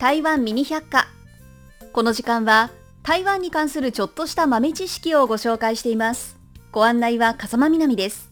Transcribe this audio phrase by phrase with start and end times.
[0.00, 1.06] 台湾ミニ百科
[1.92, 2.70] この時間は
[3.02, 6.38] 台湾に関するちょっとした豆知識をご紹介しています。
[6.72, 8.30] ご案内は風間みなみです。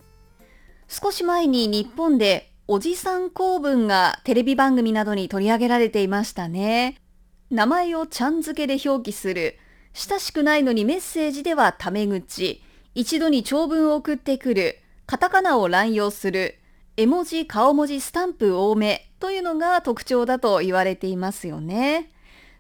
[0.89, 7.03] 少し前に日本でおじさん公文がテレビ番組などに取り上げられていましたね。
[7.51, 9.59] 名前をちゃん付けで表記する。
[9.93, 12.63] 親しくないのにメッセージではタメ口。
[12.95, 14.79] 一度に長文を送ってくる。
[15.05, 16.58] カタカナを乱用する。
[16.99, 22.11] 絵文字、顔文字、スタンプ多めというのが特徴だと言われていますよね。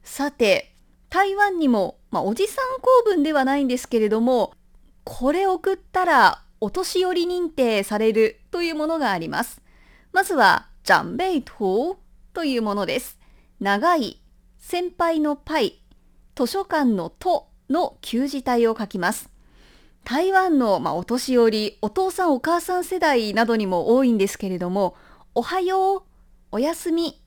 [0.04, 0.72] さて、
[1.10, 4.52] 台湾にも、まあ、おじさん公文ではないんですけれども、
[5.02, 9.60] これ送ったらお年寄り認定されるというものがあります。
[10.12, 11.98] まずは、ジャンベイト
[12.32, 13.18] というものです。
[13.58, 14.22] 長い、
[14.60, 15.82] 先輩のパイ、
[16.36, 19.30] 図書館のとの旧字体を書きます。
[20.08, 24.96] 台湾の、まあ、お年寄り、お父さんお母さん世代などにも多いんですけれども、
[25.34, 26.02] おはよう、
[26.50, 27.20] おやすみ、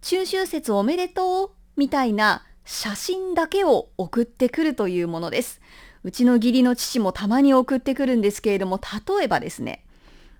[0.00, 5.60] 中秋節おめでとう、みたいな写真だけを送ってくるというものです。
[6.04, 9.84] うちの義理の父もたまに送ってくるんですけれども、例えばですね、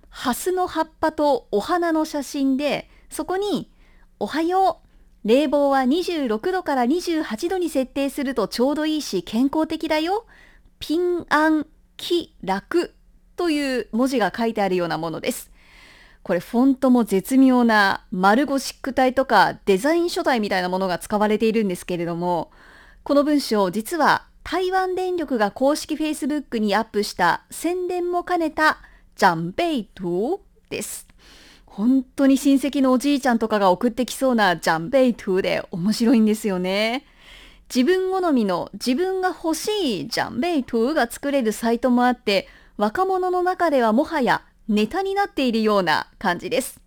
[0.09, 3.69] ハスの葉っぱとお花の写真で、そこに、
[4.19, 4.81] おはよ
[5.23, 10.25] う、冷房は26度から28度に設定するとちょうどいいし健康的だよ。
[10.79, 12.93] ピンアン気楽
[13.35, 15.51] という文字が書いてあるようなものです。
[16.23, 22.51] これフォントも絶妙なマルゴシック体とかデザイン書体みたいなものが使われているんですけれども、
[23.03, 28.77] この文章実は台湾電力が公式 Facebook にアップした宣伝も兼ねた
[29.15, 31.07] ジャンベイトです。
[31.65, 37.05] 本当に親戚のおじいちゃんとかが送ってきそうなジャンベイトで面白いんですよね。
[37.73, 42.47] 自分好みの自分が欲しいジャンベイトゥーが作れるサイトもあって
[42.77, 46.79] 若者の中ではもはやネタになっているような感じです。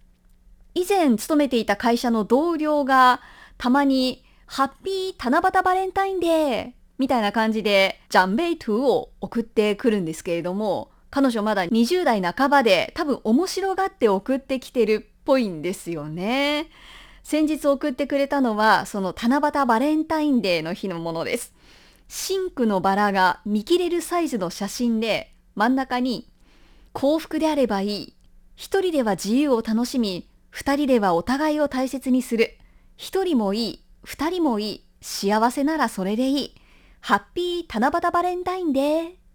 [0.75, 3.21] 以前勤めていた会社の同僚が
[3.59, 16.69] たまにハッピー七夕バレンタインデーみたいな感じでジャンベイトゥーを送ってくるんですけれども彼女まだ20代半ばで多分面白がって送ってきてるっぽいんですよね。
[17.29, 21.53] 先日送ってくれたのは、その七夕バレンタインデーの日のものです。
[22.07, 26.31] シンクのバラが見切れるサイズの写真で、真ん中に、
[26.93, 28.15] 幸福であればいい。
[28.55, 32.57] 一人では自由を楽しみ、二人ではお互いを大切にする。
[32.97, 34.85] 一人もいい、二人もいい。
[35.01, 36.55] 幸せならそれでいい。
[37.01, 39.26] ハッピー七夕バレンタインデー。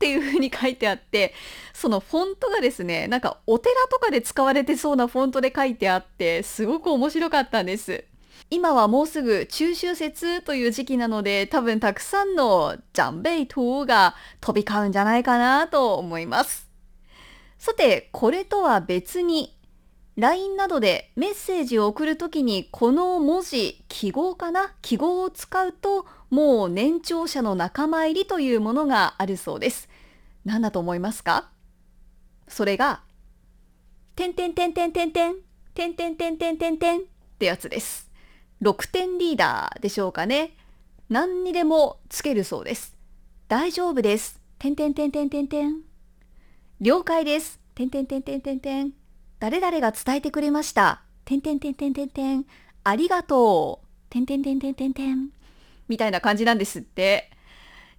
[0.00, 1.34] っていう風に書いてあって、
[1.74, 8.04] そのフォントがですね、なんかお寺とかで使われてそうなフォントで書いてあって、すごく面白かったんです。
[8.48, 16.66] 今はもうすぐ中秋節という時期なので、多分たくさんのジャンベイトが飛び交うんじゃないかなと思います。
[17.58, 19.54] さて、これとは別に、
[20.20, 24.74] LINE などでメッセージを送るときにこの文字、記号かな？
[24.82, 29.88] 記号を使うともう年長者の仲間入りというものがあるそうです。
[30.44, 31.48] 何だと思いますか？
[32.48, 33.00] それが、
[34.14, 35.36] てんてんてんてんてんてん、
[35.72, 37.02] てんてんてんてんてんてんっ
[37.38, 38.10] てやつです。
[38.60, 40.54] 6点リーダーでしょうかね。
[41.08, 42.94] 何にでもつけるそうです。
[43.48, 44.38] 大丈夫です。
[44.58, 45.80] てんてんてんてんてんてん。
[46.78, 47.58] 了解です。
[47.74, 48.99] てんてんてんてんてんてん。
[49.40, 51.02] 誰々が伝えてくれました。
[51.24, 52.44] てんてんてんてんてんてん。
[52.84, 53.86] ありがとう。
[54.10, 55.30] てんてんてんてんてんてん。
[55.88, 57.30] みたいな感じなんですって。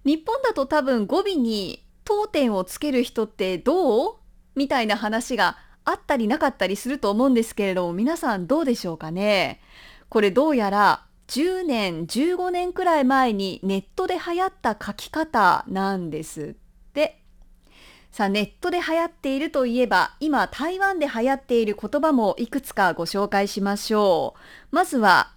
[0.04, 4.16] 日本だと多分語尾に当点をつける人ってどう？
[4.54, 9.60] みたいな話があったりなかったりすると思うんですけれども皆さんどうでしょうかね？
[10.08, 17.21] これどうやら10年15年くらい前にネットで流行った書き方なんですって
[18.12, 24.34] さあネットで流行っているといえば今台湾で流行っている言葉もいくつかご紹介しましょ
[24.70, 25.32] うまずは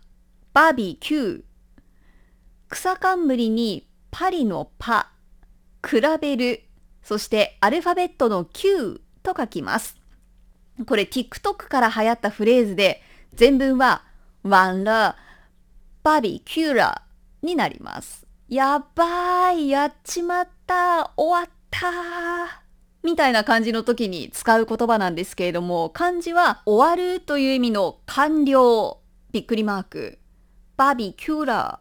[0.53, 1.41] バービキュー
[2.69, 5.12] 草冠にパリのパ
[5.86, 6.63] 比べる、
[7.03, 9.95] そしてアルファベットの Q と書きます。
[10.86, 13.01] これ TikTok から流行ったフレーズで、
[13.33, 14.04] 全文は
[14.44, 15.16] ワンラ、
[16.04, 17.04] バービキューラ
[17.44, 18.25] になります。
[18.50, 22.64] やばい、やっちまった、終わった
[23.06, 29.00] みたいな感じの時に使う言葉なんですけれども、漢字は終わるという意味の完了、
[29.31, 30.19] びっくりマーク。
[30.75, 31.80] バビキューラ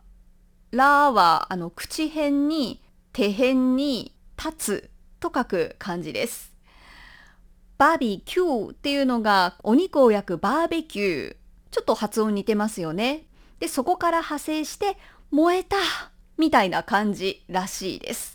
[0.73, 0.76] ー。
[0.76, 2.82] ラーはあの口辺に
[3.12, 6.55] 手辺に立つと書く漢字です。
[7.79, 11.37] バービキューっていうのがお肉を焼くバーベキュー。
[11.71, 13.25] ちょっと発音似てますよね。
[13.59, 14.97] で、そこから派生して
[15.31, 15.76] 燃えた
[16.37, 18.33] みたいな感じらしいです。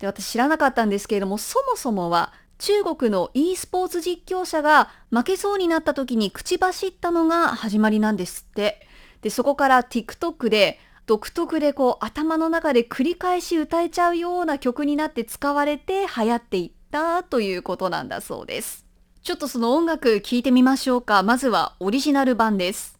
[0.00, 8.86] で、私知らなかったんですけれども、そもそもは中国の e スポーツ実況者が負けそうになった時に口走ったのが始まりなんですって。
[9.22, 18.86] で、そこから TikTok で独特でこう頭の中で繰り返し歌えちゃうような曲になって使われて流行っていったということなんだそうです。
[19.22, 21.22] ちょっとその音楽聴いてみましょうか。
[21.22, 22.98] まずはオリジナル版です。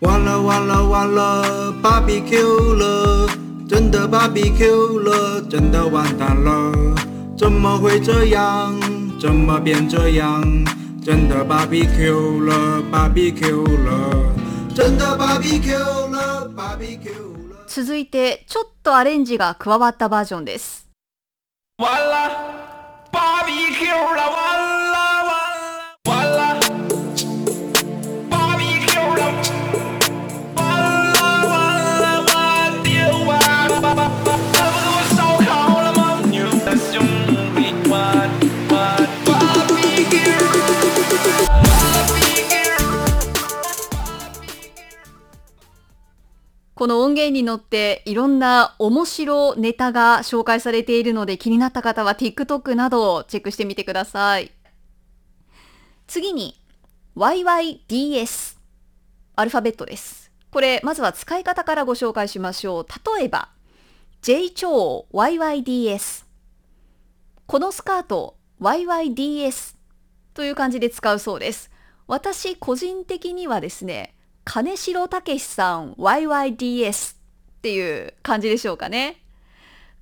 [0.00, 6.72] 完了完了完了，BBQ 了，真的 BBQ 了，真的完蛋了，
[7.36, 8.78] 怎么会这样？
[9.18, 10.42] 怎么变这样？
[11.02, 14.32] 真的 BBQ 了，BBQ 了，
[14.74, 15.78] 真的 BBQ
[16.10, 17.08] 了，BBQ
[17.50, 17.64] 了。
[17.66, 20.86] 続いてちょっとアレンジが加わったバージョンです。
[21.78, 22.30] 完了
[23.12, 24.83] ，BBQ 了，完了。
[46.84, 54.52] この音源に乗っていろんな面白ネタが紹介されているので気になった方は TikTok などをチェックしてみてください。
[56.06, 56.60] 次に
[57.16, 58.58] YYDS
[59.34, 60.30] アルファベットです。
[60.50, 62.86] これまずは使い方からご紹介しましょう。
[63.16, 63.48] 例えば
[64.20, 66.26] J 超 YYDS
[67.46, 69.74] このスカート YYDS
[70.34, 71.70] という感じで使うそうです。
[72.06, 74.13] 私個人的にはですね
[74.44, 77.16] 金城武さん YYDS っ
[77.62, 79.22] ていう感じでしょうかね。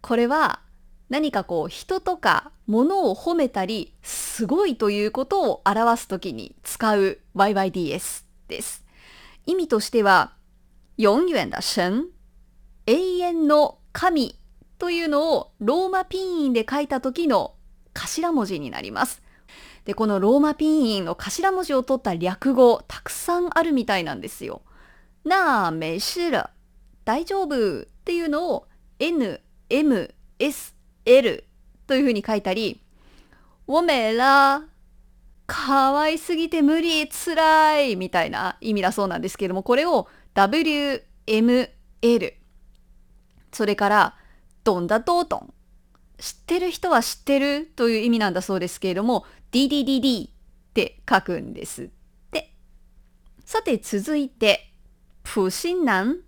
[0.01, 0.61] これは
[1.09, 8.85] 何かこう人とか物を褒めたりすごいということを表すときに使う YYDS です。
[9.47, 10.33] 意味としては
[10.99, 12.09] 永遠だ神
[12.87, 14.39] 永遠の神
[14.79, 17.55] というのをローマピン音で書いた時の
[17.95, 19.23] 頭文字になります。
[19.85, 24.63] で、このローマピン音の頭文字を取った略語、たくさんあるみたいなんですよ。
[25.25, 26.51] なあ、めしら、
[27.05, 27.83] 大丈夫？
[27.83, 28.67] っていうのを
[28.99, 30.75] N、M、S、
[31.05, 31.45] L
[31.87, 32.81] というふうに書いたり、
[33.67, 34.63] 我めら、
[35.47, 41.71] 可愛すぎて無理、つらいみたいな意味だそうなんですけども、これを W、M、
[42.01, 42.35] L。
[43.53, 44.15] それから、
[44.65, 45.55] どんだどうどん。
[46.23, 50.31] 知ってる人は知ってるという意味なんだそうですけれども、DDDD っ
[50.73, 51.89] て書くんですっ
[52.31, 52.55] て。
[53.45, 54.73] さて続いて、
[55.25, 56.19] 不信難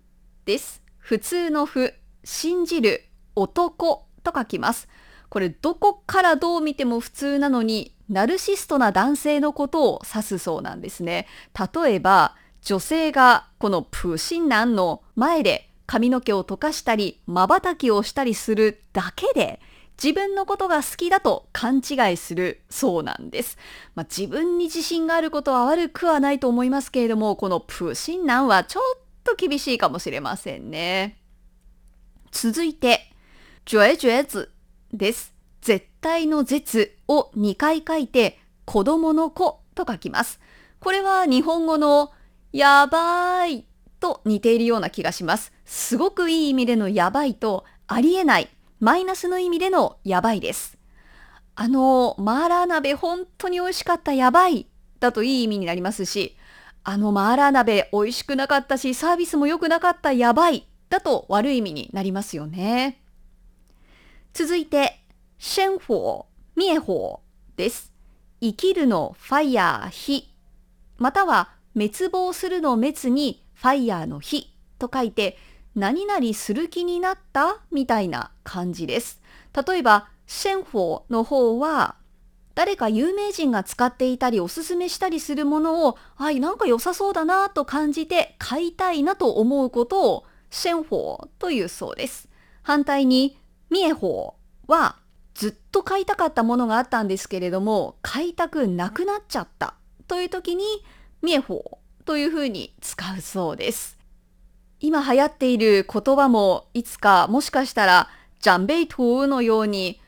[0.43, 0.83] です。
[0.97, 1.93] 普通の不、
[2.25, 3.05] 信じる、
[3.37, 4.89] 男と書きます。
[5.29, 11.25] これどこからどう見ても普通なのに、ナルシストな男性のことを指すそうなんですね。
[11.73, 19.61] 例えば、女性がこのプシンナンの前で髪の毛を溶かしたり、瞬きをしたりするだけで、
[20.01, 23.57] 自分のことが好きだと勘違いするそうなんです。
[23.95, 28.83] まあ、自分に自信があることは悪くはないと思いますけれども、このプシンナンはちょっ
[29.23, 31.17] と厳しいかもしれませんね。
[32.31, 33.11] 続いて、
[33.65, 34.51] ジョエジョエズ
[34.93, 35.33] です。
[35.61, 40.39] 絶対の絶を2回書いて、子供の子と書きます。
[40.79, 42.11] これは日本語の
[42.51, 43.65] やばい
[43.99, 45.51] と似ているような気がします。
[45.65, 48.49] すごくいい意味でのやばいとありえない
[48.85, 50.77] マイナスの意味でのやばいです。
[51.55, 54.67] あの、マーラー鍋本当に美味しかったやばい
[54.99, 56.37] だといい意味になりますし、
[56.83, 63.01] あのマーラー鍋美味しくなかったし、サービスも良くなかったやばいだと悪い意味になりますよね。
[64.35, 65.01] 続いて、
[65.39, 67.21] 生火、滅火
[67.55, 67.91] です。
[68.39, 70.31] 生きるのファイヤー、火。
[70.99, 75.39] または滅亡するの滅にファイヤーの火と書いて、
[75.75, 77.59] 何々する気になった？
[77.71, 79.21] みたいな感じです。
[79.67, 81.95] 例えば、シェンフォーの方は、
[82.55, 92.29] 誰か有名人が使っていたりおすすめしたりするものを、はい、なんか良さそうだなと感じて買いたいなと思うことをシェンフォーというそうです。
[92.63, 93.37] 反対に、
[93.69, 94.33] ミエフォー
[94.67, 94.95] は、
[95.33, 99.73] ずっと買いたかったものがあったんですけれども、買いたくなくなっちゃった
[100.07, 100.63] という時に、
[101.21, 103.97] ミエフォーというふうに使うそうです。
[104.85, 108.07] 今流行っている言葉もいつかもしかしたら
[108.39, 109.99] ジャンベイトゥのように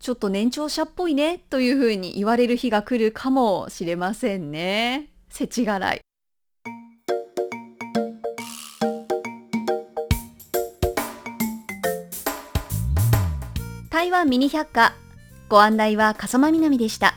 [0.00, 5.08] ちょっと年長者っぽいねというふうに言われる日が来るかもしれませんね。
[5.30, 6.00] 世知辛い。
[13.88, 14.92] 台湾ミニ百科
[15.48, 17.14] ご案内は笠間みなみでした。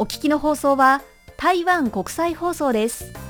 [0.00, 1.02] お聞きの放送は
[1.36, 3.29] 台湾国際放送です。